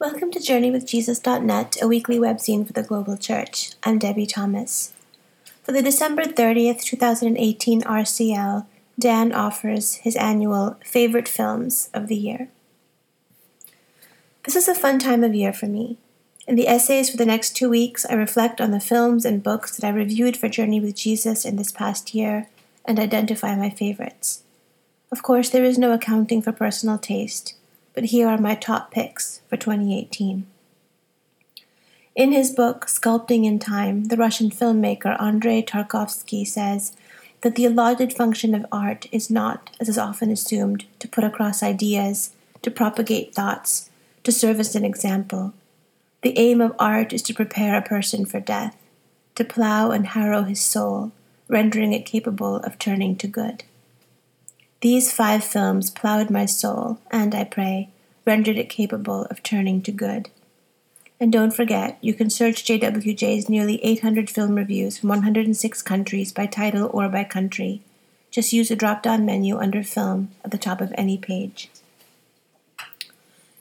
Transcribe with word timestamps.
Welcome 0.00 0.30
to 0.30 0.38
JourneyWithJesus.net, 0.38 1.78
a 1.82 1.88
weekly 1.88 2.20
webzine 2.20 2.64
for 2.64 2.72
the 2.72 2.84
global 2.84 3.16
church. 3.16 3.72
I'm 3.82 3.98
Debbie 3.98 4.26
Thomas. 4.26 4.92
For 5.64 5.72
the 5.72 5.82
December 5.82 6.22
30th, 6.22 6.84
2018 6.84 7.82
RCL, 7.82 8.64
Dan 8.96 9.32
offers 9.32 9.94
his 9.94 10.14
annual 10.14 10.76
Favorite 10.84 11.26
Films 11.26 11.90
of 11.92 12.06
the 12.06 12.14
Year. 12.14 12.48
This 14.44 14.54
is 14.54 14.68
a 14.68 14.74
fun 14.76 15.00
time 15.00 15.24
of 15.24 15.34
year 15.34 15.52
for 15.52 15.66
me. 15.66 15.96
In 16.46 16.54
the 16.54 16.68
essays 16.68 17.10
for 17.10 17.16
the 17.16 17.26
next 17.26 17.56
two 17.56 17.68
weeks, 17.68 18.06
I 18.06 18.14
reflect 18.14 18.60
on 18.60 18.70
the 18.70 18.78
films 18.78 19.24
and 19.24 19.42
books 19.42 19.76
that 19.76 19.84
I 19.84 19.90
reviewed 19.90 20.36
for 20.36 20.48
Journey 20.48 20.78
with 20.78 20.94
Jesus 20.94 21.44
in 21.44 21.56
this 21.56 21.72
past 21.72 22.14
year 22.14 22.48
and 22.84 23.00
identify 23.00 23.56
my 23.56 23.68
favorites. 23.68 24.44
Of 25.10 25.24
course, 25.24 25.50
there 25.50 25.64
is 25.64 25.76
no 25.76 25.90
accounting 25.92 26.40
for 26.40 26.52
personal 26.52 26.98
taste, 26.98 27.54
but 27.98 28.10
here 28.10 28.28
are 28.28 28.38
my 28.38 28.54
top 28.54 28.92
picks 28.92 29.40
for 29.48 29.56
2018. 29.56 30.46
In 32.14 32.30
his 32.30 32.52
book, 32.52 32.86
Sculpting 32.86 33.44
in 33.44 33.58
Time, 33.58 34.04
the 34.04 34.16
Russian 34.16 34.50
filmmaker 34.50 35.20
Andrei 35.20 35.62
Tarkovsky 35.62 36.46
says 36.46 36.92
that 37.40 37.56
the 37.56 37.64
allotted 37.64 38.12
function 38.12 38.54
of 38.54 38.64
art 38.70 39.06
is 39.10 39.30
not, 39.30 39.70
as 39.80 39.88
is 39.88 39.98
often 39.98 40.30
assumed, 40.30 40.84
to 41.00 41.08
put 41.08 41.24
across 41.24 41.60
ideas, 41.60 42.30
to 42.62 42.70
propagate 42.70 43.34
thoughts, 43.34 43.90
to 44.22 44.30
serve 44.30 44.60
as 44.60 44.76
an 44.76 44.84
example. 44.84 45.52
The 46.22 46.38
aim 46.38 46.60
of 46.60 46.76
art 46.78 47.12
is 47.12 47.22
to 47.22 47.34
prepare 47.34 47.76
a 47.76 47.82
person 47.82 48.26
for 48.26 48.38
death, 48.38 48.76
to 49.34 49.44
plow 49.44 49.90
and 49.90 50.06
harrow 50.06 50.44
his 50.44 50.60
soul, 50.60 51.10
rendering 51.48 51.92
it 51.92 52.06
capable 52.06 52.58
of 52.58 52.78
turning 52.78 53.16
to 53.16 53.26
good. 53.26 53.64
These 54.82 55.12
five 55.12 55.42
films 55.42 55.90
plowed 55.90 56.30
my 56.30 56.46
soul, 56.46 57.00
and, 57.10 57.34
I 57.34 57.42
pray, 57.42 57.88
rendered 58.28 58.58
it 58.58 58.68
capable 58.68 59.24
of 59.30 59.42
turning 59.42 59.80
to 59.80 59.90
good. 59.90 60.28
And 61.18 61.32
don't 61.32 61.50
forget, 61.50 61.96
you 62.02 62.12
can 62.12 62.28
search 62.28 62.62
JWJ's 62.62 63.48
nearly 63.48 63.82
800 63.82 64.28
film 64.28 64.54
reviews 64.54 64.98
from 64.98 65.08
106 65.08 65.80
countries 65.80 66.30
by 66.30 66.44
title 66.44 66.90
or 66.92 67.08
by 67.08 67.24
country. 67.24 67.80
Just 68.30 68.52
use 68.52 68.68
the 68.68 68.76
drop 68.76 69.02
down 69.02 69.24
menu 69.24 69.56
under 69.56 69.82
Film 69.82 70.30
at 70.44 70.50
the 70.50 70.58
top 70.58 70.82
of 70.82 70.92
any 70.94 71.16
page. 71.16 71.70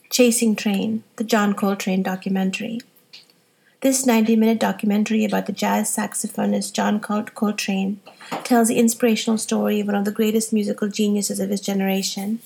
Chasing 0.09 0.53
Trane, 0.53 1.03
the 1.15 1.23
John 1.23 1.53
Coltrane 1.53 2.03
documentary. 2.03 2.81
This 3.79 4.05
90 4.05 4.35
minute 4.35 4.59
documentary 4.59 5.23
about 5.23 5.45
the 5.45 5.53
jazz 5.53 5.95
saxophonist 5.95 6.73
John 6.73 6.99
Coltrane 6.99 8.01
tells 8.43 8.67
the 8.67 8.79
inspirational 8.79 9.37
story 9.37 9.79
of 9.79 9.87
one 9.87 9.95
of 9.95 10.03
the 10.03 10.11
greatest 10.11 10.51
musical 10.51 10.89
geniuses 10.89 11.39
of 11.39 11.51
his 11.51 11.61
generation. 11.61 12.39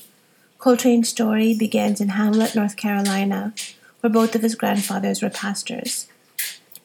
Coltrane's 0.61 1.09
story 1.09 1.55
begins 1.55 1.99
in 1.99 2.09
Hamlet, 2.09 2.55
North 2.55 2.77
Carolina, 2.77 3.51
where 3.99 4.11
both 4.11 4.35
of 4.35 4.43
his 4.43 4.53
grandfathers 4.53 5.19
were 5.19 5.31
pastors. 5.31 6.05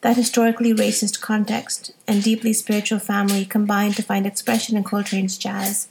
That 0.01 0.17
historically 0.17 0.73
racist 0.73 1.21
context 1.21 1.91
and 2.09 2.23
deeply 2.23 2.55
spiritual 2.55 3.01
family 3.01 3.45
combined 3.45 3.95
to 3.97 4.03
find 4.03 4.25
expression 4.25 4.79
in 4.79 4.85
Coltrane's 4.85 5.37
jazz, 5.37 5.89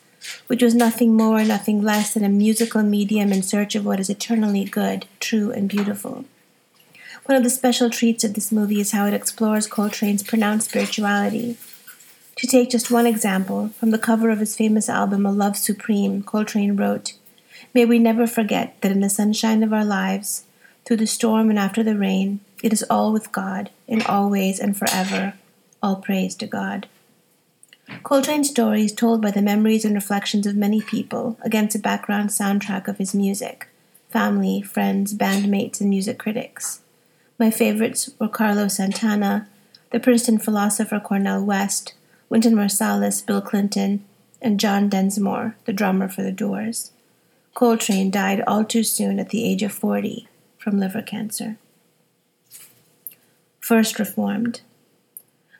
which 0.47 0.63
was 0.63 0.73
nothing 0.73 1.15
more, 1.15 1.43
nothing 1.43 1.83
less 1.83 2.11
than 2.11 2.23
a 2.23 2.29
musical 2.29 2.81
medium 2.81 3.31
in 3.31 3.43
search 3.43 3.75
of 3.75 3.85
what 3.85 3.99
is 3.99 4.09
eternally 4.09 4.65
good, 4.65 5.05
true, 5.19 5.51
and 5.51 5.69
beautiful. 5.69 6.25
One 7.25 7.37
of 7.37 7.43
the 7.43 7.51
special 7.51 7.91
treats 7.91 8.23
of 8.23 8.33
this 8.33 8.51
movie 8.51 8.81
is 8.81 8.93
how 8.93 9.05
it 9.05 9.13
explores 9.13 9.67
Coltrane's 9.67 10.23
pronounced 10.23 10.71
spirituality. 10.71 11.57
To 12.37 12.47
take 12.47 12.71
just 12.71 12.89
one 12.89 13.05
example, 13.05 13.69
from 13.79 13.91
the 13.91 13.99
cover 13.99 14.31
of 14.31 14.39
his 14.39 14.55
famous 14.55 14.89
album 14.89 15.23
A 15.23 15.31
Love 15.31 15.55
Supreme, 15.55 16.23
Coltrane 16.23 16.75
wrote, 16.75 17.13
May 17.73 17.85
we 17.85 17.99
never 17.99 18.27
forget 18.27 18.79
that 18.81 18.91
in 18.91 19.01
the 19.01 19.09
sunshine 19.09 19.63
of 19.63 19.73
our 19.73 19.85
lives, 19.85 20.45
through 20.85 20.97
the 20.97 21.07
storm 21.07 21.49
and 21.49 21.57
after 21.57 21.83
the 21.83 21.97
rain, 21.97 22.39
it 22.61 22.71
is 22.71 22.85
all 22.89 23.11
with 23.11 23.31
God, 23.31 23.69
in 23.87 24.01
all 24.03 24.29
ways 24.29 24.59
and 24.59 24.77
forever. 24.77 25.33
All 25.81 25.97
praise 25.97 26.35
to 26.35 26.47
God. 26.47 26.87
Coltrane's 28.03 28.49
story 28.49 28.85
is 28.85 28.93
told 28.93 29.21
by 29.21 29.31
the 29.31 29.41
memories 29.41 29.85
and 29.85 29.93
reflections 29.93 30.47
of 30.47 30.55
many 30.55 30.81
people 30.81 31.37
against 31.43 31.75
a 31.75 31.79
background 31.79 32.29
soundtrack 32.29 32.87
of 32.87 32.97
his 32.97 33.13
music 33.13 33.67
family, 34.09 34.61
friends, 34.61 35.13
bandmates, 35.13 35.81
and 35.81 35.89
music 35.89 36.17
critics. 36.17 36.79
My 37.37 37.51
favorites 37.51 38.09
were 38.17 38.29
Carlos 38.29 38.77
Santana, 38.77 39.49
the 39.91 39.99
Princeton 39.99 40.39
philosopher 40.39 41.01
Cornel 41.01 41.43
West, 41.43 41.93
Wynton 42.29 42.55
Marsalis, 42.55 43.25
Bill 43.25 43.41
Clinton, 43.41 44.05
and 44.41 44.57
John 44.57 44.89
Densmore, 44.89 45.55
the 45.65 45.73
drummer 45.73 46.07
for 46.07 46.23
The 46.23 46.31
Doors. 46.31 46.91
Coltrane 47.55 48.11
died 48.11 48.43
all 48.45 48.65
too 48.65 48.83
soon 48.83 49.17
at 49.17 49.29
the 49.29 49.49
age 49.49 49.63
of 49.63 49.71
40 49.71 50.27
from 50.57 50.77
liver 50.77 51.01
cancer. 51.01 51.57
First 53.61 53.97
Reformed. 53.97 54.59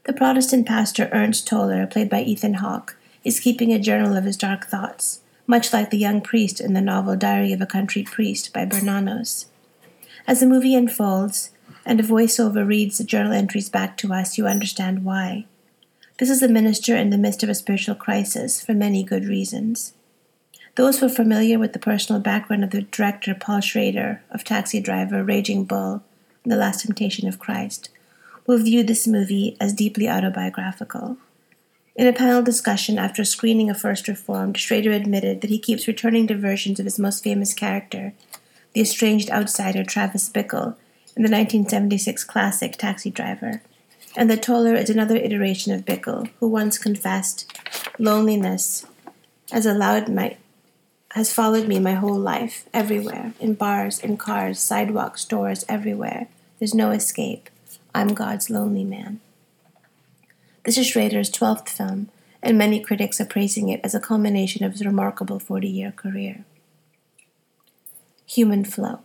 The 0.04 0.12
Protestant 0.12 0.68
pastor 0.68 1.08
Ernst 1.14 1.48
Toller, 1.48 1.88
played 1.88 2.10
by 2.10 2.22
Ethan 2.22 2.56
Hawke, 2.56 2.98
is 3.24 3.40
keeping 3.40 3.72
a 3.72 3.80
journal 3.80 4.18
of 4.18 4.26
his 4.26 4.36
dark 4.36 4.66
thoughts, 4.66 5.22
much 5.48 5.72
like 5.72 5.90
the 5.90 5.98
young 5.98 6.20
priest 6.20 6.60
in 6.60 6.74
the 6.74 6.82
novel 6.82 7.16
Diary 7.16 7.54
of 7.54 7.62
a 7.62 7.66
Country 7.66 8.04
Priest 8.04 8.52
by 8.52 8.66
Bernanos. 8.66 9.46
As 10.28 10.42
the 10.42 10.48
movie 10.48 10.76
unfolds, 10.76 11.52
and 11.86 12.02
a 12.02 12.04
voiceover 12.04 12.68
reads 12.68 12.98
the 12.98 13.06
journal 13.06 13.32
entries 13.32 13.70
back 13.70 13.96
to 14.00 14.12
us, 14.12 14.38
you 14.38 14.48
understand 14.48 15.06
why. 15.06 15.46
This 16.18 16.30
is 16.30 16.44
a 16.44 16.50
minister 16.50 16.94
in 16.94 17.10
the 17.10 17.18
midst 17.18 17.42
of 17.42 17.48
a 17.48 17.56
spiritual 17.56 17.96
crisis 17.96 18.62
for 18.62 18.74
many 18.74 19.02
good 19.02 19.24
reasons. 19.24 19.94
Those 20.76 21.00
who 21.00 21.06
are 21.06 21.10
familiar 21.10 21.58
with 21.58 21.72
the 21.72 21.80
personal 21.80 22.22
background 22.22 22.66
of 22.66 22.72
the 22.72 22.82
director 22.82 23.34
Paul 23.34 23.62
Schrader 23.62 24.22
of 24.30 24.44
Taxi 24.44 24.82
Driver, 24.82 25.24
Raging 25.24 25.64
Bull, 25.64 26.04
and 26.44 26.52
The 26.52 26.58
Last 26.58 26.82
Temptation 26.82 27.30
of 27.30 27.40
Christ 27.40 27.90
will 28.46 28.58
view 28.58 28.84
this 28.84 29.08
movie 29.08 29.56
as 29.62 29.72
deeply 29.72 30.10
autobiographical. 30.10 31.18
In 31.96 32.08
a 32.08 32.14
panel 32.14 32.44
discussion 32.44 33.00
after 33.00 33.24
screening 33.24 33.70
of 33.70 33.80
First 33.80 34.10
Reformed, 34.10 34.58
Schrader 34.58 34.92
admitted 34.92 35.40
that 35.40 35.50
he 35.50 35.60
keeps 35.60 35.88
returning 35.88 36.28
to 36.28 36.36
versions 36.36 36.78
of 36.78 36.86
his 36.86 37.00
most 37.00 37.24
famous 37.24 37.54
character, 37.54 38.14
the 38.74 38.82
estranged 38.82 39.30
outsider 39.32 39.86
Travis 39.86 40.28
Bickle, 40.28 40.76
in 41.16 41.24
the 41.24 41.32
1976 41.32 42.26
classic 42.26 42.74
Taxi 42.74 43.10
Driver, 43.10 43.62
and 44.14 44.30
that 44.30 44.44
Toller 44.44 44.76
is 44.76 44.90
another 44.90 45.16
iteration 45.16 45.72
of 45.72 45.86
Bickle, 45.86 46.30
who 46.42 46.50
once 46.50 46.78
confessed, 46.78 47.50
Loneliness 47.98 48.86
as 49.54 49.66
a 49.66 49.74
loud 49.74 50.10
my 50.10 50.36
has 51.16 51.32
followed 51.32 51.66
me 51.66 51.80
my 51.80 51.94
whole 51.94 52.20
life, 52.20 52.66
everywhere, 52.74 53.32
in 53.40 53.54
bars, 53.54 54.00
in 54.00 54.18
cars, 54.18 54.60
sidewalks, 54.60 55.22
stores, 55.22 55.64
everywhere. 55.70 56.28
There's 56.60 56.74
no 56.74 56.92
escape. 56.92 57.50
I'm 57.94 58.10
God's 58.10 58.50
lonely 58.50 58.84
man. 58.84 59.22
This 60.66 60.78
is 60.78 60.88
Schrader's 60.88 61.32
12th 61.32 61.70
film, 61.70 62.10
and 62.44 62.58
many 62.58 62.82
critics 62.82 63.22
are 63.22 63.26
praising 63.26 63.70
it 63.70 63.80
as 63.82 63.96
a 63.96 64.02
culmination 64.02 64.66
of 64.66 64.74
his 64.74 64.86
remarkable 64.86 65.40
40 65.40 65.70
year 65.70 65.94
career. 65.94 66.44
Human 68.26 68.66
Flow. 68.66 69.00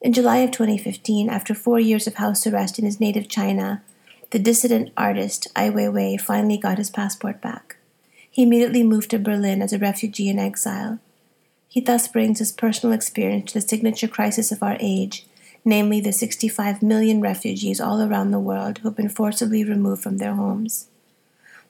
In 0.00 0.14
July 0.14 0.38
of 0.38 0.52
2015, 0.52 1.28
after 1.28 1.54
four 1.54 1.78
years 1.78 2.06
of 2.06 2.14
house 2.14 2.46
arrest 2.46 2.78
in 2.78 2.86
his 2.86 2.98
native 2.98 3.28
China, 3.28 3.82
the 4.30 4.38
dissident 4.38 4.90
artist 4.96 5.48
Ai 5.54 5.68
Weiwei 5.68 6.18
finally 6.18 6.56
got 6.56 6.78
his 6.78 6.88
passport 6.88 7.42
back. 7.42 7.76
He 8.30 8.44
immediately 8.44 8.82
moved 8.82 9.10
to 9.10 9.18
Berlin 9.18 9.60
as 9.60 9.74
a 9.74 9.78
refugee 9.78 10.30
in 10.30 10.38
exile 10.38 10.98
he 11.70 11.80
thus 11.80 12.08
brings 12.08 12.40
his 12.40 12.50
personal 12.50 12.92
experience 12.92 13.52
to 13.52 13.60
the 13.60 13.68
signature 13.68 14.08
crisis 14.08 14.50
of 14.50 14.60
our 14.60 14.76
age, 14.80 15.24
namely 15.64 16.00
the 16.00 16.12
65 16.12 16.82
million 16.82 17.20
refugees 17.20 17.80
all 17.80 18.02
around 18.02 18.32
the 18.32 18.40
world 18.40 18.78
who 18.78 18.88
have 18.88 18.96
been 18.96 19.08
forcibly 19.08 19.62
removed 19.62 20.02
from 20.02 20.18
their 20.18 20.34
homes. 20.34 20.88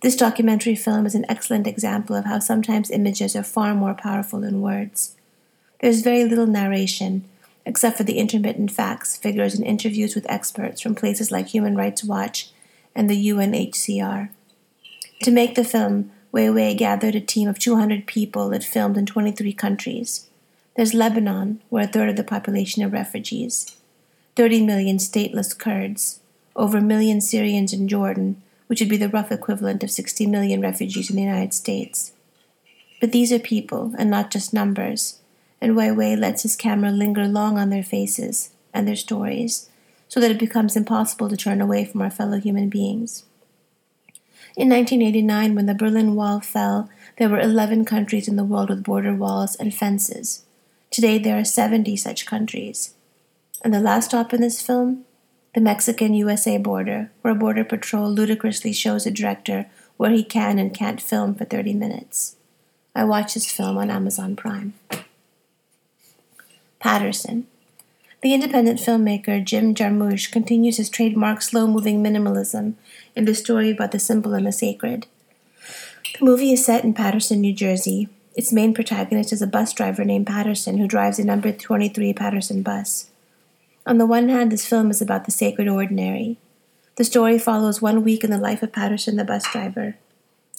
This 0.00 0.16
documentary 0.16 0.74
film 0.74 1.04
is 1.04 1.14
an 1.14 1.26
excellent 1.28 1.66
example 1.66 2.16
of 2.16 2.24
how 2.24 2.38
sometimes 2.38 2.90
images 2.90 3.36
are 3.36 3.42
far 3.42 3.74
more 3.74 3.92
powerful 3.92 4.40
than 4.40 4.62
words. 4.62 5.16
There's 5.82 6.00
very 6.00 6.24
little 6.24 6.46
narration, 6.46 7.26
except 7.66 7.98
for 7.98 8.04
the 8.04 8.18
intermittent 8.18 8.70
facts, 8.70 9.18
figures, 9.18 9.54
and 9.54 9.66
interviews 9.66 10.14
with 10.14 10.30
experts 10.30 10.80
from 10.80 10.94
places 10.94 11.30
like 11.30 11.48
Human 11.48 11.76
Rights 11.76 12.02
Watch 12.02 12.50
and 12.94 13.10
the 13.10 13.28
UNHCR. 13.28 14.30
To 15.24 15.30
make 15.30 15.56
the 15.56 15.64
film, 15.64 16.10
Weiwei 16.32 16.76
gathered 16.76 17.14
a 17.16 17.20
team 17.20 17.48
of 17.48 17.58
200 17.58 18.06
people 18.06 18.50
that 18.50 18.62
filmed 18.62 18.96
in 18.96 19.06
23 19.06 19.52
countries. 19.52 20.28
There's 20.76 20.94
Lebanon, 20.94 21.60
where 21.68 21.84
a 21.84 21.88
third 21.88 22.08
of 22.08 22.16
the 22.16 22.24
population 22.24 22.82
are 22.84 22.88
refugees, 22.88 23.76
30 24.36 24.64
million 24.64 24.98
stateless 24.98 25.58
Kurds, 25.58 26.20
over 26.54 26.78
a 26.78 26.82
million 26.82 27.20
Syrians 27.20 27.72
in 27.72 27.88
Jordan, 27.88 28.40
which 28.68 28.80
would 28.80 28.88
be 28.88 28.96
the 28.96 29.08
rough 29.08 29.32
equivalent 29.32 29.82
of 29.82 29.90
60 29.90 30.26
million 30.26 30.60
refugees 30.60 31.10
in 31.10 31.16
the 31.16 31.22
United 31.22 31.52
States. 31.52 32.12
But 33.00 33.10
these 33.10 33.32
are 33.32 33.40
people, 33.40 33.92
and 33.98 34.08
not 34.08 34.30
just 34.30 34.54
numbers, 34.54 35.18
and 35.60 35.72
Weiwei 35.72 36.16
lets 36.16 36.42
his 36.42 36.54
camera 36.54 36.90
linger 36.90 37.26
long 37.26 37.58
on 37.58 37.70
their 37.70 37.82
faces 37.82 38.50
and 38.72 38.86
their 38.86 38.96
stories, 38.96 39.68
so 40.06 40.20
that 40.20 40.30
it 40.30 40.38
becomes 40.38 40.76
impossible 40.76 41.28
to 41.28 41.36
turn 41.36 41.60
away 41.60 41.84
from 41.84 42.02
our 42.02 42.10
fellow 42.10 42.38
human 42.38 42.68
beings. 42.68 43.24
In 44.56 44.68
1989, 44.68 45.54
when 45.54 45.66
the 45.66 45.74
Berlin 45.74 46.14
Wall 46.14 46.40
fell, 46.40 46.90
there 47.18 47.28
were 47.28 47.38
11 47.38 47.84
countries 47.84 48.26
in 48.26 48.36
the 48.36 48.44
world 48.44 48.68
with 48.68 48.82
border 48.82 49.14
walls 49.14 49.54
and 49.56 49.74
fences. 49.74 50.44
Today, 50.90 51.18
there 51.18 51.38
are 51.38 51.44
70 51.44 51.96
such 51.96 52.26
countries. 52.26 52.94
And 53.62 53.72
the 53.72 53.80
last 53.80 54.06
stop 54.06 54.32
in 54.34 54.40
this 54.40 54.60
film? 54.60 55.04
The 55.54 55.60
Mexican 55.60 56.14
USA 56.14 56.58
border, 56.58 57.10
where 57.22 57.32
a 57.32 57.36
Border 57.36 57.64
Patrol 57.64 58.10
ludicrously 58.10 58.72
shows 58.72 59.06
a 59.06 59.10
director 59.10 59.66
where 59.96 60.10
he 60.10 60.24
can 60.24 60.58
and 60.58 60.74
can't 60.74 61.00
film 61.00 61.34
for 61.34 61.44
30 61.44 61.74
minutes. 61.74 62.36
I 62.94 63.04
watched 63.04 63.34
this 63.34 63.50
film 63.50 63.76
on 63.76 63.90
Amazon 63.90 64.34
Prime. 64.34 64.74
Paterson. 66.80 67.46
The 68.22 68.34
independent 68.34 68.78
filmmaker 68.78 69.42
Jim 69.42 69.74
Jarmusch 69.74 70.30
continues 70.30 70.76
his 70.76 70.90
trademark 70.90 71.40
slow 71.40 71.66
moving 71.66 72.02
minimalism 72.02 72.74
in 73.16 73.24
the 73.24 73.34
story 73.34 73.70
about 73.70 73.92
the 73.92 73.98
simple 73.98 74.34
and 74.34 74.46
the 74.46 74.52
sacred. 74.52 75.06
The 76.18 76.24
movie 76.26 76.52
is 76.52 76.62
set 76.62 76.84
in 76.84 76.92
Paterson, 76.92 77.40
New 77.40 77.54
Jersey. 77.54 78.10
Its 78.36 78.52
main 78.52 78.74
protagonist 78.74 79.32
is 79.32 79.40
a 79.40 79.46
bus 79.46 79.72
driver 79.72 80.04
named 80.04 80.26
Paterson 80.26 80.76
who 80.76 80.86
drives 80.86 81.18
a 81.18 81.24
number 81.24 81.50
23 81.50 82.12
Paterson 82.12 82.62
bus. 82.62 83.08
On 83.86 83.96
the 83.96 84.06
one 84.06 84.28
hand, 84.28 84.52
this 84.52 84.66
film 84.66 84.90
is 84.90 85.00
about 85.00 85.24
the 85.24 85.30
sacred 85.30 85.66
ordinary. 85.66 86.36
The 86.96 87.04
story 87.04 87.38
follows 87.38 87.80
one 87.80 88.04
week 88.04 88.22
in 88.22 88.30
the 88.30 88.36
life 88.36 88.62
of 88.62 88.72
Paterson, 88.72 89.16
the 89.16 89.24
bus 89.24 89.50
driver. 89.50 89.96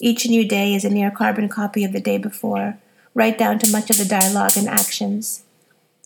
Each 0.00 0.26
new 0.26 0.46
day 0.46 0.74
is 0.74 0.84
a 0.84 0.90
near 0.90 1.12
carbon 1.12 1.48
copy 1.48 1.84
of 1.84 1.92
the 1.92 2.00
day 2.00 2.18
before, 2.18 2.78
right 3.14 3.38
down 3.38 3.60
to 3.60 3.70
much 3.70 3.88
of 3.88 3.98
the 3.98 4.04
dialogue 4.04 4.56
and 4.56 4.68
actions. 4.68 5.44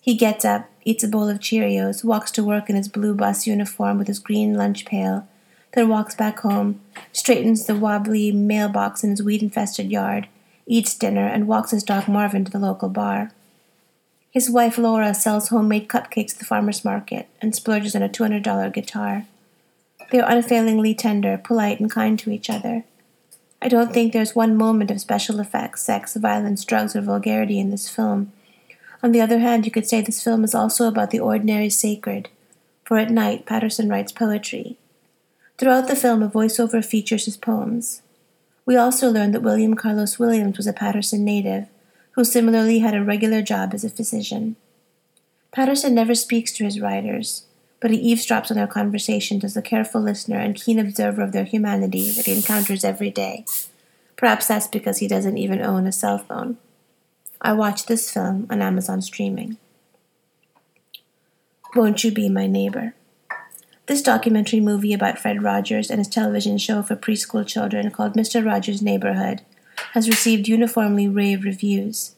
He 0.03 0.15
gets 0.15 0.45
up, 0.45 0.69
eats 0.87 1.03
a 1.03 1.09
bowl 1.09 1.29
of 1.29 1.41
Cheerios, 1.41 2.05
walks 2.05 2.31
to 2.31 2.45
work 2.45 2.71
in 2.71 2.77
his 2.77 2.87
blue 2.87 3.13
bus 3.13 3.45
uniform 3.45 3.99
with 3.99 4.07
his 4.07 4.21
green 4.21 4.55
lunch 4.55 4.85
pail, 4.87 5.27
then 5.75 5.89
walks 5.89 6.15
back 6.15 6.39
home, 6.41 6.81
straightens 7.13 7.67
the 7.67 7.75
wobbly 7.75 8.31
mailbox 8.31 9.03
in 9.03 9.11
his 9.11 9.23
weed 9.23 9.43
infested 9.43 9.91
yard, 9.91 10.29
eats 10.65 10.95
dinner, 10.95 11.27
and 11.27 11.49
walks 11.49 11.73
his 11.73 11.83
dog 11.83 12.07
Marvin 12.07 12.45
to 12.45 12.53
the 12.53 12.61
local 12.61 12.89
bar. 12.89 13.33
His 14.31 14.49
wife 14.49 14.79
Laura 14.79 15.13
sells 15.13 15.49
homemade 15.49 15.89
cupcakes 15.89 16.35
at 16.35 16.39
the 16.39 16.45
farmer's 16.45 16.85
market 16.85 17.29
and 17.43 17.55
splurges 17.55 17.97
on 17.97 18.03
a 18.03 18.09
$200 18.09 18.73
guitar. 18.73 19.27
They 20.13 20.21
are 20.21 20.31
unfailingly 20.31 20.95
tender, 20.95 21.37
polite, 21.37 21.81
and 21.81 21.91
kind 21.91 22.17
to 22.21 22.31
each 22.31 22.49
other. 22.49 22.85
I 23.61 23.69
don't 23.69 23.93
think 23.93 24.13
there's 24.13 24.37
one 24.37 24.57
moment 24.57 24.93
of 24.93 25.01
special 25.01 25.41
effects, 25.41 25.83
sex, 25.83 26.15
violence, 26.15 26.65
drugs, 26.65 26.95
or 26.95 27.01
vulgarity 27.01 27.59
in 27.59 27.71
this 27.71 27.89
film. 27.89 28.31
On 29.03 29.13
the 29.13 29.21
other 29.21 29.39
hand, 29.39 29.65
you 29.65 29.71
could 29.71 29.87
say 29.87 30.01
this 30.01 30.23
film 30.23 30.45
is 30.45 30.55
also 30.55 30.89
about 30.89 31.11
the 31.11 31.21
ordinary 31.21 31.71
sacred, 31.71 32.29
for 32.85 32.99
at 32.99 33.11
night 33.11 33.47
Paterson 33.47 33.89
writes 33.89 34.13
poetry. 34.13 34.77
Throughout 35.59 35.89
the 35.89 35.97
film, 35.97 36.23
a 36.23 36.29
voiceover 36.29 36.85
features 36.85 37.25
his 37.25 37.37
poems. 37.37 38.03
We 38.65 38.77
also 38.77 39.11
learn 39.11 39.33
that 39.33 39.43
William 39.43 39.75
Carlos 39.75 40.19
Williams 40.19 40.57
was 40.57 40.67
a 40.67 40.73
Paterson 40.73 41.25
native, 41.25 41.69
who 42.13 42.25
similarly 42.25 42.81
had 42.81 42.95
a 42.95 43.05
regular 43.05 43.43
job 43.43 43.73
as 43.75 43.85
a 43.85 43.91
physician. 43.91 44.57
Paterson 45.53 45.95
never 45.95 46.15
speaks 46.15 46.53
to 46.53 46.65
his 46.65 46.81
writers, 46.81 47.47
but 47.81 47.91
he 47.91 48.15
eavesdrops 48.15 48.51
on 48.51 48.57
their 48.57 48.67
conversations 48.67 49.45
as 49.45 49.57
a 49.57 49.63
careful 49.63 50.01
listener 50.01 50.39
and 50.39 50.55
keen 50.55 50.79
observer 50.79 51.23
of 51.23 51.33
their 51.33 51.45
humanity 51.45 52.11
that 52.11 52.27
he 52.27 52.35
encounters 52.35 52.85
every 52.85 53.11
day. 53.11 53.45
Perhaps 54.17 54.49
that's 54.49 54.67
because 54.67 54.99
he 54.99 55.09
doesn't 55.09 55.39
even 55.39 55.61
own 55.61 55.87
a 55.87 55.93
cell 55.93 56.19
phone. 56.19 56.59
I 57.47 57.53
watched 57.53 57.87
this 57.87 58.11
film 58.11 58.49
on 58.51 58.61
Amazon 58.61 59.01
Streaming. 59.01 59.57
Won't 61.77 62.03
You 62.03 62.11
Be 62.11 62.29
My 62.29 62.49
Neighbor? 62.49 62.97
This 63.87 64.03
documentary 64.03 64.59
movie 64.59 64.93
about 64.93 65.17
Fred 65.17 65.45
Rogers 65.45 65.89
and 65.89 66.01
his 66.01 66.09
television 66.09 66.59
show 66.59 66.83
for 66.83 66.97
preschool 66.97 67.47
children 67.47 67.93
called 67.93 68.15
Mr. 68.15 68.45
Rogers' 68.45 68.83
Neighborhood 68.83 69.43
has 69.93 70.09
received 70.09 70.49
uniformly 70.49 71.07
rave 71.07 71.45
reviews. 71.45 72.17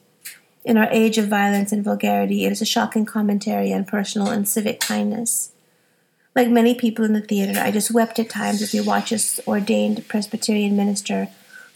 In 0.65 0.79
our 0.79 0.89
age 0.91 1.19
of 1.19 1.29
violence 1.29 1.73
and 1.73 1.85
vulgarity, 1.85 2.47
it 2.47 2.53
is 2.53 2.63
a 2.63 2.65
shocking 2.65 3.05
commentary 3.05 3.71
on 3.71 3.85
personal 3.85 4.29
and 4.29 4.49
civic 4.49 4.81
kindness. 4.81 5.53
Like 6.35 6.49
many 6.49 6.75
people 6.75 7.05
in 7.05 7.13
the 7.13 7.21
theater, 7.21 7.61
I 7.61 7.71
just 7.71 7.91
wept 7.91 8.19
at 8.19 8.31
times 8.31 8.63
as 8.63 8.73
we 8.73 8.81
watched 8.81 9.11
this 9.11 9.41
ordained 9.47 10.09
Presbyterian 10.09 10.75
minister 10.75 11.29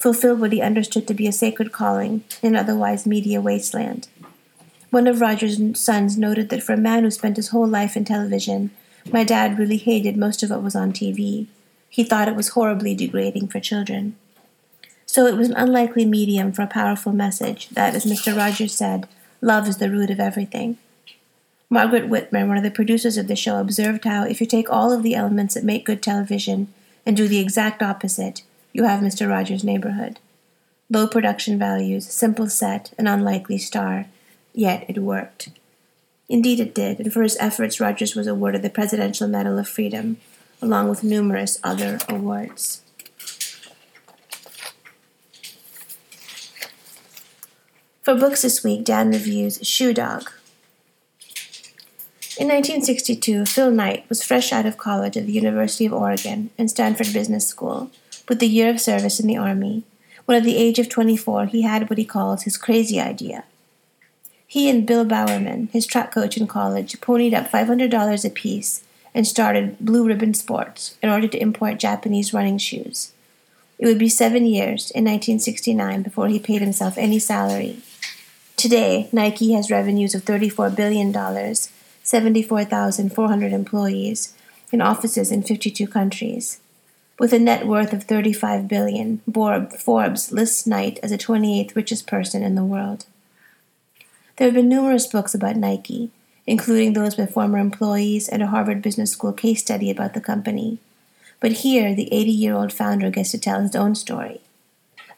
fulfill 0.02 0.34
what 0.34 0.52
he 0.52 0.60
understood 0.60 1.06
to 1.06 1.14
be 1.14 1.28
a 1.28 1.32
sacred 1.32 1.70
calling 1.70 2.24
in 2.42 2.56
otherwise 2.56 3.06
media 3.06 3.40
wasteland. 3.40 4.08
One 4.90 5.06
of 5.06 5.20
Rogers' 5.20 5.78
sons 5.78 6.18
noted 6.18 6.48
that 6.48 6.62
for 6.62 6.72
a 6.72 6.76
man 6.76 7.04
who 7.04 7.10
spent 7.12 7.36
his 7.36 7.50
whole 7.50 7.68
life 7.68 7.96
in 7.96 8.04
television, 8.04 8.72
my 9.12 9.22
dad 9.22 9.60
really 9.60 9.76
hated 9.76 10.16
most 10.16 10.42
of 10.42 10.50
what 10.50 10.62
was 10.62 10.74
on 10.74 10.92
TV. 10.92 11.46
He 11.88 12.02
thought 12.02 12.26
it 12.26 12.34
was 12.34 12.48
horribly 12.48 12.96
degrading 12.96 13.46
for 13.46 13.60
children. 13.60 14.16
So 15.06 15.26
it 15.26 15.36
was 15.36 15.48
an 15.48 15.56
unlikely 15.56 16.04
medium 16.04 16.50
for 16.50 16.62
a 16.62 16.66
powerful 16.66 17.12
message 17.12 17.68
that, 17.68 17.94
as 17.94 18.04
Mr. 18.04 18.36
Rogers 18.36 18.74
said, 18.74 19.06
love 19.40 19.68
is 19.68 19.76
the 19.76 19.90
root 19.90 20.10
of 20.10 20.18
everything. 20.18 20.78
Margaret 21.70 22.10
Whitmer, 22.10 22.48
one 22.48 22.56
of 22.56 22.64
the 22.64 22.72
producers 22.72 23.16
of 23.16 23.28
the 23.28 23.36
show, 23.36 23.60
observed 23.60 24.04
how 24.04 24.24
if 24.24 24.40
you 24.40 24.48
take 24.48 24.68
all 24.68 24.92
of 24.92 25.04
the 25.04 25.14
elements 25.14 25.54
that 25.54 25.64
make 25.64 25.86
good 25.86 26.02
television 26.02 26.74
and 27.06 27.16
do 27.16 27.28
the 27.28 27.38
exact 27.38 27.82
opposite, 27.82 28.42
you 28.72 28.84
have 28.84 29.00
Mr. 29.00 29.28
Rogers' 29.28 29.64
neighborhood. 29.64 30.18
Low 30.90 31.06
production 31.06 31.58
values, 31.58 32.06
simple 32.06 32.48
set, 32.48 32.92
an 32.98 33.06
unlikely 33.06 33.58
star. 33.58 34.06
Yet 34.52 34.84
it 34.88 34.98
worked. 34.98 35.50
Indeed, 36.28 36.60
it 36.60 36.74
did, 36.74 37.00
and 37.00 37.12
for 37.12 37.22
his 37.22 37.36
efforts, 37.40 37.80
Rogers 37.80 38.14
was 38.14 38.26
awarded 38.26 38.62
the 38.62 38.70
Presidential 38.70 39.28
Medal 39.28 39.58
of 39.58 39.68
Freedom, 39.68 40.18
along 40.60 40.88
with 40.88 41.04
numerous 41.04 41.58
other 41.62 41.98
awards. 42.08 42.82
For 48.02 48.14
books 48.14 48.42
this 48.42 48.64
week, 48.64 48.84
Dan 48.84 49.10
reviews 49.10 49.58
Shoe 49.62 49.94
Dog. 49.94 50.30
In 52.38 52.48
1962, 52.48 53.44
Phil 53.46 53.70
Knight 53.70 54.04
was 54.08 54.24
fresh 54.24 54.52
out 54.52 54.66
of 54.66 54.76
college 54.78 55.16
at 55.16 55.26
the 55.26 55.32
University 55.32 55.86
of 55.86 55.92
Oregon 55.92 56.50
and 56.58 56.70
Stanford 56.70 57.12
Business 57.12 57.46
School, 57.46 57.90
with 58.28 58.42
a 58.42 58.46
year 58.46 58.70
of 58.70 58.80
service 58.80 59.20
in 59.20 59.26
the 59.26 59.36
Army, 59.36 59.84
when 60.24 60.36
at 60.36 60.44
the 60.44 60.56
age 60.56 60.78
of 60.78 60.88
24 60.88 61.46
he 61.46 61.62
had 61.62 61.88
what 61.88 61.98
he 61.98 62.04
calls 62.04 62.42
his 62.42 62.56
crazy 62.56 63.00
idea. 63.00 63.44
He 64.46 64.68
and 64.68 64.86
Bill 64.86 65.04
Bowerman, 65.04 65.68
his 65.72 65.86
track 65.86 66.12
coach 66.12 66.36
in 66.36 66.46
college, 66.46 67.00
ponied 67.00 67.34
up 67.34 67.50
$500 67.50 68.24
apiece 68.24 68.84
and 69.14 69.26
started 69.26 69.78
Blue 69.78 70.06
Ribbon 70.06 70.34
Sports 70.34 70.96
in 71.02 71.08
order 71.08 71.28
to 71.28 71.40
import 71.40 71.78
Japanese 71.78 72.34
running 72.34 72.58
shoes. 72.58 73.12
It 73.78 73.86
would 73.86 73.98
be 73.98 74.08
seven 74.08 74.46
years, 74.46 74.90
in 74.90 75.04
1969, 75.04 76.02
before 76.02 76.28
he 76.28 76.38
paid 76.38 76.60
himself 76.60 76.96
any 76.96 77.18
salary 77.18 77.82
Today, 78.62 79.08
Nike 79.10 79.54
has 79.54 79.72
revenues 79.72 80.14
of 80.14 80.24
$34 80.24 80.76
billion, 80.76 81.12
74,400 82.04 83.52
employees, 83.52 84.34
and 84.70 84.80
offices 84.80 85.32
in 85.32 85.42
52 85.42 85.88
countries. 85.88 86.60
With 87.22 87.32
a 87.32 87.38
net 87.38 87.68
worth 87.68 87.92
of 87.92 88.02
35 88.02 88.66
billion, 88.66 89.18
Forbes 89.78 90.32
lists 90.32 90.66
Knight 90.66 90.98
as 91.04 91.12
the 91.12 91.16
28th 91.16 91.76
richest 91.76 92.04
person 92.04 92.42
in 92.42 92.56
the 92.56 92.64
world. 92.64 93.06
There 94.36 94.48
have 94.48 94.56
been 94.56 94.68
numerous 94.68 95.06
books 95.06 95.32
about 95.32 95.54
Nike, 95.54 96.10
including 96.48 96.94
those 96.94 97.14
by 97.14 97.26
former 97.26 97.58
employees 97.58 98.28
and 98.28 98.42
a 98.42 98.48
Harvard 98.48 98.82
Business 98.82 99.12
School 99.12 99.32
case 99.32 99.60
study 99.60 99.88
about 99.88 100.14
the 100.14 100.20
company. 100.20 100.78
But 101.38 101.62
here, 101.62 101.94
the 101.94 102.12
80 102.12 102.32
year 102.32 102.56
old 102.56 102.72
founder 102.72 103.08
gets 103.08 103.30
to 103.30 103.38
tell 103.38 103.60
his 103.60 103.76
own 103.76 103.94
story. 103.94 104.40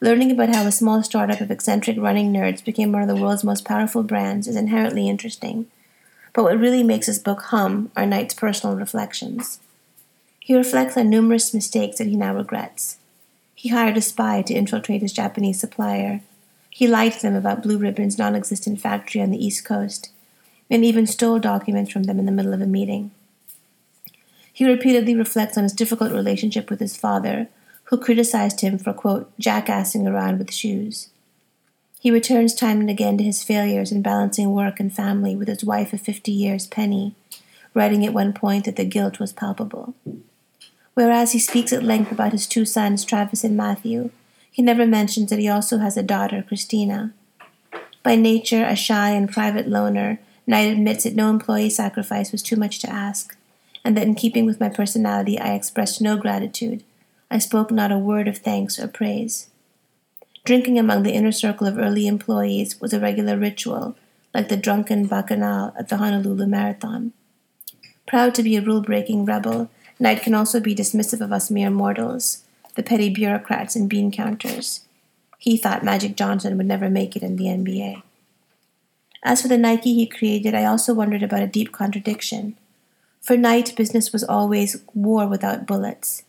Learning 0.02 0.30
about 0.30 0.50
how 0.50 0.66
a 0.66 0.72
small 0.72 1.02
startup 1.02 1.40
of 1.40 1.50
eccentric 1.50 1.96
running 1.96 2.30
nerds 2.30 2.62
became 2.62 2.92
one 2.92 3.00
of 3.00 3.08
the 3.08 3.16
world's 3.16 3.44
most 3.44 3.64
powerful 3.64 4.02
brands 4.02 4.46
is 4.46 4.56
inherently 4.56 5.08
interesting. 5.08 5.68
But 6.34 6.42
what 6.42 6.60
really 6.60 6.82
makes 6.82 7.06
this 7.06 7.18
book 7.18 7.44
hum 7.44 7.90
are 7.96 8.04
Knight's 8.04 8.34
personal 8.34 8.76
reflections. 8.76 9.58
He 10.46 10.54
reflects 10.54 10.94
on 10.98 11.08
numerous 11.08 11.54
mistakes 11.54 11.96
that 11.96 12.06
he 12.06 12.16
now 12.16 12.34
regrets. 12.34 12.98
He 13.54 13.70
hired 13.70 13.96
a 13.96 14.02
spy 14.02 14.42
to 14.42 14.52
infiltrate 14.52 15.00
his 15.00 15.14
Japanese 15.14 15.58
supplier. 15.58 16.20
He 16.68 16.86
lied 16.86 17.12
to 17.12 17.22
them 17.22 17.34
about 17.34 17.62
Blue 17.62 17.78
Ribbon's 17.78 18.18
non 18.18 18.36
existent 18.36 18.78
factory 18.78 19.22
on 19.22 19.30
the 19.30 19.42
East 19.42 19.64
Coast, 19.64 20.10
and 20.68 20.84
even 20.84 21.06
stole 21.06 21.38
documents 21.38 21.90
from 21.90 22.02
them 22.02 22.18
in 22.18 22.26
the 22.26 22.32
middle 22.32 22.52
of 22.52 22.60
a 22.60 22.66
meeting. 22.66 23.10
He 24.52 24.66
repeatedly 24.66 25.14
reflects 25.14 25.56
on 25.56 25.62
his 25.62 25.72
difficult 25.72 26.12
relationship 26.12 26.68
with 26.68 26.78
his 26.78 26.94
father, 26.94 27.48
who 27.84 27.96
criticized 27.96 28.60
him 28.60 28.76
for, 28.76 28.92
quote, 28.92 29.32
jackassing 29.38 30.06
around 30.06 30.38
with 30.38 30.52
shoes. 30.52 31.08
He 32.00 32.10
returns 32.10 32.54
time 32.54 32.80
and 32.80 32.90
again 32.90 33.16
to 33.16 33.24
his 33.24 33.42
failures 33.42 33.90
in 33.90 34.02
balancing 34.02 34.52
work 34.52 34.78
and 34.78 34.94
family 34.94 35.34
with 35.34 35.48
his 35.48 35.64
wife 35.64 35.94
of 35.94 36.02
fifty 36.02 36.32
years, 36.32 36.66
Penny, 36.66 37.14
writing 37.72 38.04
at 38.04 38.12
one 38.12 38.34
point 38.34 38.66
that 38.66 38.76
the 38.76 38.84
guilt 38.84 39.18
was 39.18 39.32
palpable. 39.32 39.94
Whereas 40.94 41.32
he 41.32 41.38
speaks 41.38 41.72
at 41.72 41.82
length 41.82 42.12
about 42.12 42.32
his 42.32 42.46
two 42.46 42.64
sons, 42.64 43.04
Travis 43.04 43.44
and 43.44 43.56
Matthew, 43.56 44.10
he 44.50 44.62
never 44.62 44.86
mentions 44.86 45.30
that 45.30 45.40
he 45.40 45.48
also 45.48 45.78
has 45.78 45.96
a 45.96 46.02
daughter, 46.02 46.44
Christina. 46.46 47.12
By 48.02 48.14
nature 48.14 48.64
a 48.64 48.76
shy 48.76 49.10
and 49.10 49.30
private 49.30 49.68
loner, 49.68 50.20
Knight 50.46 50.70
admits 50.70 51.04
that 51.04 51.14
no 51.14 51.30
employee 51.30 51.70
sacrifice 51.70 52.30
was 52.30 52.42
too 52.42 52.56
much 52.56 52.78
to 52.80 52.90
ask, 52.90 53.36
and 53.84 53.96
that 53.96 54.06
in 54.06 54.14
keeping 54.14 54.46
with 54.46 54.60
my 54.60 54.68
personality 54.68 55.38
I 55.38 55.54
expressed 55.54 56.00
no 56.00 56.16
gratitude, 56.16 56.84
I 57.30 57.38
spoke 57.38 57.70
not 57.70 57.90
a 57.90 57.98
word 57.98 58.28
of 58.28 58.38
thanks 58.38 58.78
or 58.78 58.86
praise. 58.86 59.48
Drinking 60.44 60.78
among 60.78 61.02
the 61.02 61.14
inner 61.14 61.32
circle 61.32 61.66
of 61.66 61.78
early 61.78 62.06
employees 62.06 62.80
was 62.80 62.92
a 62.92 63.00
regular 63.00 63.38
ritual, 63.38 63.96
like 64.34 64.50
the 64.50 64.56
drunken 64.56 65.06
bacchanal 65.06 65.72
at 65.78 65.88
the 65.88 65.96
Honolulu 65.96 66.46
Marathon. 66.46 67.12
Proud 68.06 68.34
to 68.34 68.42
be 68.42 68.56
a 68.56 68.62
rule 68.62 68.82
breaking 68.82 69.24
rebel, 69.24 69.70
Knight 69.98 70.22
can 70.22 70.34
also 70.34 70.60
be 70.60 70.74
dismissive 70.74 71.20
of 71.20 71.32
us 71.32 71.50
mere 71.50 71.70
mortals, 71.70 72.44
the 72.74 72.82
petty 72.82 73.08
bureaucrats 73.08 73.76
and 73.76 73.88
bean 73.88 74.10
counters. 74.10 74.80
He 75.38 75.56
thought 75.56 75.84
Magic 75.84 76.16
Johnson 76.16 76.56
would 76.56 76.66
never 76.66 76.90
make 76.90 77.16
it 77.16 77.22
in 77.22 77.36
the 77.36 77.44
NBA. 77.44 78.02
As 79.22 79.42
for 79.42 79.48
the 79.48 79.58
Nike 79.58 79.94
he 79.94 80.06
created, 80.06 80.54
I 80.54 80.64
also 80.64 80.92
wondered 80.92 81.22
about 81.22 81.42
a 81.42 81.46
deep 81.46 81.72
contradiction. 81.72 82.56
For 83.22 83.36
Knight, 83.36 83.74
business 83.76 84.12
was 84.12 84.24
always 84.24 84.82
war 84.92 85.26
without 85.26 85.66
bullets. 85.66 86.24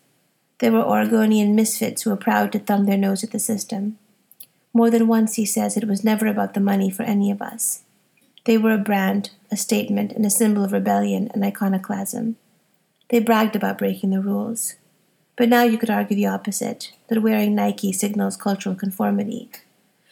There 0.60 0.72
were 0.72 0.84
Oregonian 0.84 1.56
misfits 1.56 2.04
who 2.04 2.12
were 2.12 2.16
proud 2.16 2.52
to 2.54 2.60
thumb 2.60 2.86
their 2.86 2.98
nose 2.98 3.24
at 3.24 3.32
the 3.32 3.40
system. 3.40 3.98
More 4.74 4.90
than 4.90 5.08
once, 5.08 5.36
he 5.36 5.46
says, 5.46 5.76
it 5.76 5.88
was 5.88 6.04
never 6.04 6.28
about 6.28 6.54
the 6.54 6.60
money 6.60 6.90
for 6.90 7.04
any 7.04 7.32
of 7.32 7.42
us. 7.42 7.84
They 8.46 8.58
were 8.58 8.74
a 8.74 8.78
brand, 8.78 9.32
a 9.52 9.58
statement, 9.58 10.14
and 10.14 10.26
a 10.26 10.30
symbol 10.30 10.64
of 10.64 10.72
rebellion 10.72 11.30
and 11.34 11.44
iconoclasm. 11.44 12.38
They 13.10 13.20
bragged 13.20 13.56
about 13.56 13.78
breaking 13.78 14.12
the 14.12 14.22
rules. 14.22 14.76
But 15.36 15.50
now 15.50 15.64
you 15.64 15.78
could 15.78 15.90
argue 15.90 16.16
the 16.16 16.28
opposite 16.28 16.94
that 17.08 17.22
wearing 17.22 17.56
Nike 17.56 17.92
signals 17.92 18.38
cultural 18.38 18.76
conformity. 18.76 19.50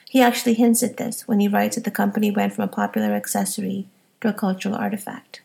He 0.10 0.22
actually 0.22 0.54
hints 0.54 0.84
at 0.84 0.98
this 0.98 1.28
when 1.28 1.40
he 1.40 1.48
writes 1.48 1.76
that 1.76 1.86
the 1.86 1.92
company 1.92 2.30
went 2.30 2.54
from 2.54 2.66
a 2.66 2.68
popular 2.68 3.14
accessory 3.14 3.88
to 4.22 4.30
a 4.30 4.34
cultural 4.34 4.76
artifact. 4.76 5.42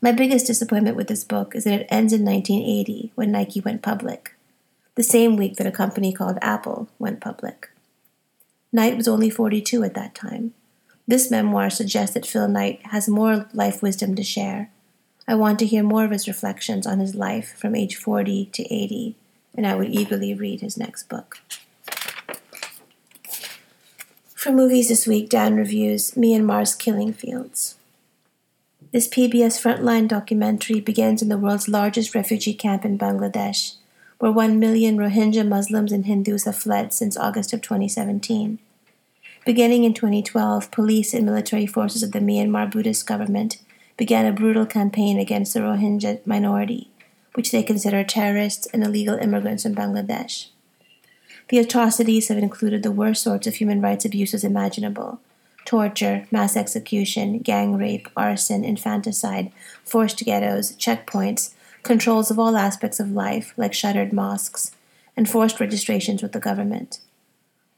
My 0.00 0.10
biggest 0.10 0.48
disappointment 0.48 0.96
with 0.96 1.06
this 1.06 1.22
book 1.22 1.54
is 1.54 1.62
that 1.62 1.82
it 1.82 1.86
ends 1.88 2.12
in 2.12 2.24
1980 2.24 3.12
when 3.14 3.30
Nike 3.30 3.60
went 3.60 3.82
public, 3.82 4.34
the 4.96 5.02
same 5.04 5.36
week 5.36 5.56
that 5.56 5.66
a 5.66 5.70
company 5.70 6.12
called 6.12 6.38
Apple 6.42 6.88
went 6.98 7.20
public. 7.20 7.70
Knight 8.72 8.96
was 8.96 9.06
only 9.06 9.30
42 9.30 9.84
at 9.84 9.94
that 9.94 10.14
time. 10.14 10.54
This 11.06 11.30
memoir 11.30 11.70
suggests 11.70 12.14
that 12.14 12.26
Phil 12.26 12.48
Knight 12.48 12.80
has 12.86 13.08
more 13.08 13.48
life 13.52 13.82
wisdom 13.82 14.16
to 14.16 14.24
share. 14.24 14.70
I 15.26 15.34
want 15.36 15.58
to 15.60 15.66
hear 15.66 15.82
more 15.82 16.04
of 16.04 16.10
his 16.10 16.26
reflections 16.26 16.86
on 16.86 16.98
his 16.98 17.14
life 17.14 17.56
from 17.56 17.76
age 17.76 17.96
40 17.96 18.46
to 18.46 18.74
80, 18.74 19.14
and 19.54 19.66
I 19.66 19.76
would 19.76 19.90
eagerly 19.90 20.34
read 20.34 20.60
his 20.60 20.76
next 20.76 21.08
book. 21.08 21.40
For 24.34 24.50
movies 24.50 24.88
this 24.88 25.06
week, 25.06 25.28
Dan 25.28 25.54
reviews 25.54 26.12
Myanmar's 26.12 26.74
Killing 26.74 27.12
Fields. 27.12 27.76
This 28.90 29.06
PBS 29.06 29.60
Frontline 29.62 30.08
documentary 30.08 30.80
begins 30.80 31.22
in 31.22 31.28
the 31.28 31.38
world's 31.38 31.68
largest 31.68 32.14
refugee 32.14 32.52
camp 32.52 32.84
in 32.84 32.98
Bangladesh, 32.98 33.76
where 34.18 34.32
1 34.32 34.58
million 34.58 34.96
Rohingya 34.98 35.46
Muslims 35.46 35.92
and 35.92 36.06
Hindus 36.06 36.44
have 36.44 36.58
fled 36.58 36.92
since 36.92 37.16
August 37.16 37.52
of 37.52 37.62
2017. 37.62 38.58
Beginning 39.46 39.84
in 39.84 39.94
2012, 39.94 40.70
police 40.72 41.14
and 41.14 41.24
military 41.24 41.66
forces 41.66 42.02
of 42.02 42.10
the 42.10 42.18
Myanmar 42.18 42.70
Buddhist 42.70 43.06
government 43.06 43.58
began 44.02 44.26
a 44.26 44.32
brutal 44.32 44.66
campaign 44.66 45.16
against 45.16 45.54
the 45.54 45.60
Rohingya 45.60 46.26
minority, 46.26 46.90
which 47.34 47.52
they 47.52 47.62
consider 47.62 48.02
terrorists 48.02 48.66
and 48.74 48.82
illegal 48.82 49.14
immigrants 49.14 49.62
from 49.62 49.76
Bangladesh. 49.76 50.48
The 51.50 51.60
atrocities 51.60 52.26
have 52.26 52.38
included 52.38 52.82
the 52.82 52.90
worst 52.90 53.22
sorts 53.22 53.46
of 53.46 53.54
human 53.54 53.80
rights 53.80 54.04
abuses 54.04 54.42
imaginable 54.42 55.20
torture, 55.64 56.26
mass 56.32 56.56
execution, 56.56 57.38
gang 57.38 57.78
rape, 57.78 58.08
arson, 58.16 58.64
infanticide, 58.64 59.52
forced 59.84 60.18
ghettos, 60.24 60.72
checkpoints, 60.72 61.54
controls 61.84 62.28
of 62.28 62.40
all 62.40 62.56
aspects 62.56 62.98
of 62.98 63.12
life, 63.12 63.54
like 63.56 63.72
shuttered 63.72 64.12
mosques, 64.12 64.72
and 65.16 65.30
forced 65.30 65.60
registrations 65.60 66.24
with 66.24 66.32
the 66.32 66.40
government. 66.40 66.98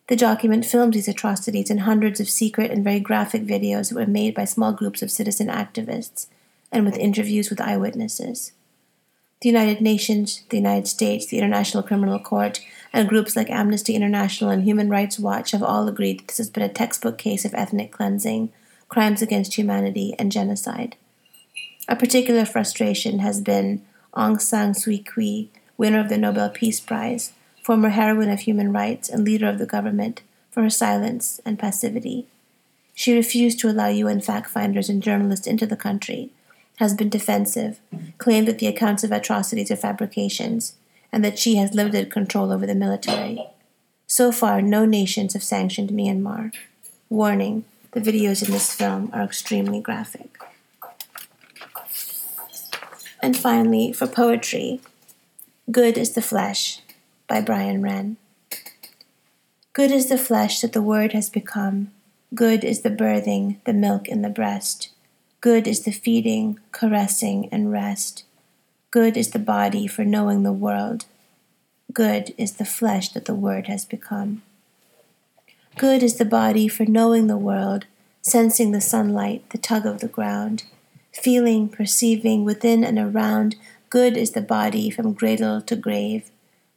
The 0.06 0.16
document 0.16 0.66
films 0.66 0.94
these 0.94 1.08
atrocities 1.08 1.70
in 1.70 1.78
hundreds 1.78 2.20
of 2.20 2.28
secret 2.28 2.70
and 2.70 2.84
very 2.84 3.00
graphic 3.00 3.44
videos 3.44 3.88
that 3.88 3.94
were 3.94 4.06
made 4.06 4.34
by 4.34 4.44
small 4.44 4.72
groups 4.72 5.00
of 5.00 5.10
citizen 5.10 5.48
activists 5.48 6.26
and 6.70 6.84
with 6.84 6.98
interviews 6.98 7.48
with 7.48 7.60
eyewitnesses. 7.60 8.52
The 9.40 9.48
United 9.48 9.80
Nations, 9.80 10.42
the 10.50 10.58
United 10.58 10.88
States, 10.88 11.26
the 11.26 11.38
International 11.38 11.82
Criminal 11.82 12.18
Court, 12.18 12.60
and 12.92 13.08
groups 13.08 13.34
like 13.34 13.50
Amnesty 13.50 13.94
International 13.94 14.50
and 14.50 14.64
Human 14.64 14.88
Rights 14.88 15.18
Watch 15.18 15.52
have 15.52 15.62
all 15.62 15.88
agreed 15.88 16.20
that 16.20 16.28
this 16.28 16.38
has 16.38 16.50
been 16.50 16.62
a 16.62 16.68
textbook 16.68 17.18
case 17.18 17.44
of 17.44 17.54
ethnic 17.54 17.90
cleansing, 17.90 18.52
crimes 18.88 19.22
against 19.22 19.54
humanity, 19.54 20.14
and 20.18 20.30
genocide. 20.30 20.96
A 21.88 21.96
particular 21.96 22.44
frustration 22.44 23.18
has 23.18 23.40
been 23.40 23.82
Aung 24.14 24.40
San 24.40 24.72
Suu 24.72 25.04
Kyi, 25.04 25.50
winner 25.76 26.00
of 26.00 26.08
the 26.08 26.18
Nobel 26.18 26.48
Peace 26.48 26.80
Prize, 26.80 27.32
former 27.64 27.88
heroine 27.88 28.28
of 28.28 28.40
human 28.40 28.72
rights 28.72 29.08
and 29.08 29.24
leader 29.24 29.48
of 29.48 29.58
the 29.58 29.66
government, 29.66 30.20
for 30.50 30.62
her 30.62 30.70
silence 30.70 31.40
and 31.44 31.58
passivity. 31.58 32.26
She 32.94 33.16
refused 33.16 33.58
to 33.60 33.70
allow 33.70 33.88
UN 33.88 34.20
fact 34.20 34.48
finders 34.50 34.88
and 34.88 35.02
journalists 35.02 35.46
into 35.46 35.66
the 35.66 35.76
country, 35.76 36.30
has 36.76 36.94
been 36.94 37.08
defensive, 37.08 37.80
claimed 38.18 38.46
that 38.46 38.58
the 38.58 38.66
accounts 38.66 39.02
of 39.02 39.10
atrocities 39.10 39.70
are 39.70 39.76
fabrications, 39.76 40.74
and 41.10 41.24
that 41.24 41.38
she 41.38 41.56
has 41.56 41.74
limited 41.74 42.10
control 42.10 42.52
over 42.52 42.66
the 42.66 42.74
military. 42.74 43.44
So 44.06 44.30
far, 44.30 44.60
no 44.60 44.84
nations 44.84 45.32
have 45.32 45.42
sanctioned 45.42 45.90
Myanmar. 45.90 46.52
Warning 47.08 47.64
the 47.92 48.00
videos 48.00 48.44
in 48.44 48.52
this 48.52 48.74
film 48.74 49.08
are 49.12 49.22
extremely 49.22 49.80
graphic. 49.80 50.36
And 53.22 53.36
finally, 53.36 53.92
for 53.92 54.06
poetry, 54.06 54.80
Good 55.70 55.96
is 55.96 56.12
the 56.12 56.20
Flesh 56.20 56.80
by 57.26 57.40
Brian 57.40 57.82
Wren. 57.82 58.16
Good 59.72 59.90
is 59.90 60.08
the 60.08 60.18
flesh 60.18 60.60
that 60.60 60.72
the 60.72 60.82
Word 60.82 61.12
has 61.12 61.28
become. 61.28 61.90
Good 62.34 62.64
is 62.64 62.82
the 62.82 62.90
birthing, 62.90 63.56
the 63.64 63.72
milk 63.72 64.08
in 64.08 64.22
the 64.22 64.28
breast. 64.28 64.90
Good 65.40 65.66
is 65.66 65.84
the 65.84 65.92
feeding, 65.92 66.58
caressing, 66.72 67.48
and 67.50 67.70
rest. 67.70 68.24
Good 68.90 69.16
is 69.16 69.30
the 69.30 69.38
body 69.38 69.86
for 69.86 70.04
knowing 70.04 70.42
the 70.42 70.52
world. 70.52 71.06
Good 71.92 72.34
is 72.38 72.52
the 72.52 72.64
flesh 72.64 73.08
that 73.10 73.24
the 73.24 73.34
Word 73.34 73.66
has 73.66 73.84
become. 73.84 74.42
Good 75.76 76.02
is 76.02 76.18
the 76.18 76.24
body 76.24 76.68
for 76.68 76.86
knowing 76.86 77.26
the 77.26 77.36
world, 77.36 77.86
sensing 78.22 78.70
the 78.70 78.80
sunlight, 78.80 79.48
the 79.50 79.58
tug 79.58 79.86
of 79.86 80.00
the 80.00 80.08
ground, 80.08 80.64
feeling, 81.12 81.68
perceiving 81.68 82.44
within 82.44 82.84
and 82.84 82.98
around. 82.98 83.56
Good 83.90 84.16
is 84.16 84.32
the 84.32 84.40
body 84.40 84.88
from 84.88 85.14
cradle 85.14 85.60
to 85.62 85.76
grave. 85.76 86.30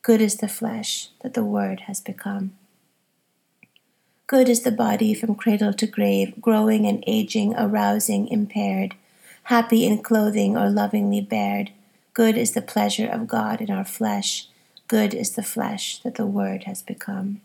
Good 0.08 0.22
is 0.22 0.38
the 0.38 0.48
flesh 0.48 1.10
that 1.22 1.34
the 1.34 1.44
Word 1.44 1.82
has 1.82 2.00
become. 2.00 2.54
Good 4.26 4.48
is 4.48 4.62
the 4.62 4.72
body 4.72 5.14
from 5.14 5.36
cradle 5.36 5.74
to 5.74 5.86
grave, 5.86 6.40
growing 6.40 6.86
and 6.86 7.04
aging, 7.06 7.54
arousing, 7.58 8.30
impaired, 8.30 8.96
happy 9.52 9.86
in 9.86 10.02
clothing 10.02 10.56
or 10.56 10.70
lovingly 10.70 11.20
bared, 11.20 11.72
Good 12.14 12.38
is 12.38 12.54
the 12.54 12.62
pleasure 12.62 13.06
of 13.06 13.28
God 13.28 13.60
in 13.60 13.70
our 13.70 13.84
flesh. 13.84 14.48
Good 14.88 15.14
is 15.14 15.32
the 15.32 15.44
flesh 15.44 16.00
that 16.04 16.16
the 16.16 16.26
Word 16.26 16.64
has 16.64 16.82
become. 16.82 17.42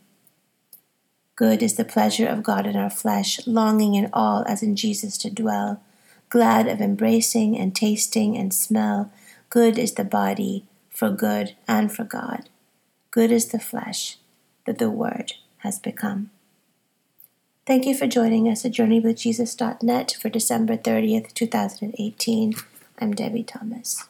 Good 1.35 1.65
is 1.65 1.75
the 1.75 1.85
pleasure 1.85 2.29
of 2.29 2.45
God 2.45 2.65
in 2.65 2.77
our 2.77 2.91
flesh, 2.91 3.45
longing 3.45 3.97
in 3.97 4.09
all 4.13 4.45
as 4.47 4.63
in 4.63 4.77
Jesus 4.77 5.19
to 5.19 5.31
dwell, 5.31 5.83
glad 6.29 6.69
of 6.69 6.81
embracing 6.81 7.59
and 7.59 7.75
tasting 7.75 8.37
and 8.37 8.55
smell. 8.55 9.11
Good 9.51 9.79
is 9.79 9.95
the 9.95 10.05
body 10.05 10.65
for 10.91 11.11
good 11.11 11.57
and 11.67 11.91
for 11.91 12.05
God. 12.05 12.49
Good 13.13 13.31
is 13.31 13.49
the 13.49 13.59
flesh 13.59 14.17
that 14.65 14.79
the 14.79 14.89
Word 14.89 15.35
has 15.59 15.79
become. 15.79 16.31
Thank 17.67 17.85
you 17.85 17.95
for 17.95 18.07
joining 18.07 18.49
us 18.49 18.65
at 18.65 18.73
JourneyWithJesus.net 18.73 20.17
for 20.19 20.31
December 20.31 20.79
30th, 20.79 21.35
2018. 21.35 22.55
I'm 22.99 23.13
Debbie 23.13 23.43
Thomas. 23.43 24.09